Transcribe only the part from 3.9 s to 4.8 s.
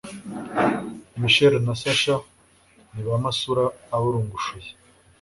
aburungushuye